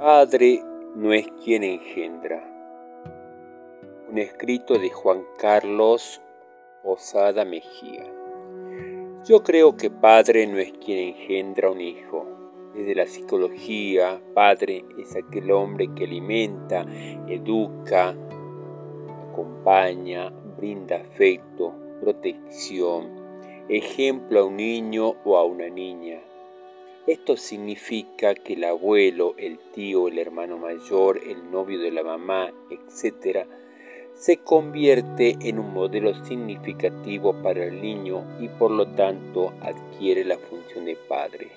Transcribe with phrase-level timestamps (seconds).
[0.00, 2.42] Padre no es quien engendra.
[4.10, 6.22] Un escrito de Juan Carlos
[6.82, 8.06] Osada Mejía.
[9.26, 12.24] Yo creo que padre no es quien engendra un hijo.
[12.74, 16.86] Desde la psicología, padre es aquel hombre que alimenta,
[17.28, 18.16] educa,
[19.28, 23.10] acompaña, brinda afecto, protección,
[23.68, 26.22] ejemplo a un niño o a una niña
[27.06, 32.52] esto significa que el abuelo, el tío, el hermano mayor, el novio de la mamá,
[32.70, 33.46] etc.,
[34.14, 40.36] se convierte en un modelo significativo para el niño y por lo tanto adquiere la
[40.36, 41.48] función de padre.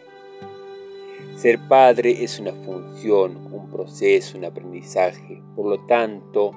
[1.36, 5.42] Ser padre es una función, un proceso, un aprendizaje.
[5.58, 6.52] Por lo tanto,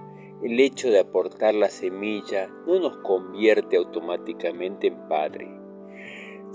[0.44, 5.65] el hecho de aportar la semilla no nos convierte automáticamente en padre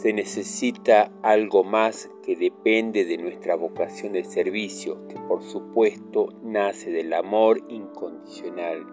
[0.01, 6.89] se necesita algo más que depende de nuestra vocación de servicio, que por supuesto nace
[6.89, 8.83] del amor incondicional.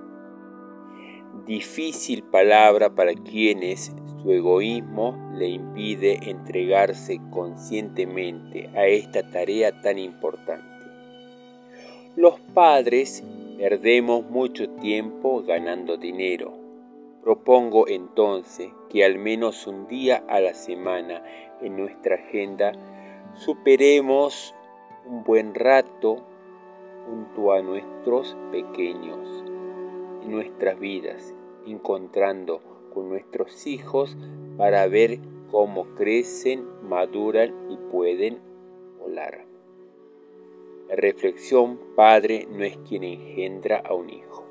[1.47, 10.67] Difícil palabra para quienes su egoísmo le impide entregarse conscientemente a esta tarea tan importante.
[12.17, 13.25] Los padres
[13.57, 16.68] perdemos mucho tiempo ganando dinero,
[17.23, 21.23] Propongo entonces que al menos un día a la semana
[21.61, 22.73] en nuestra agenda
[23.35, 24.55] superemos
[25.05, 26.25] un buen rato
[27.07, 29.45] junto a nuestros pequeños
[30.23, 31.35] en nuestras vidas,
[31.67, 32.61] encontrando
[32.93, 34.17] con nuestros hijos
[34.57, 35.19] para ver
[35.51, 38.39] cómo crecen, maduran y pueden
[38.99, 39.45] volar.
[40.89, 44.48] La reflexión, padre no es quien engendra a un hijo.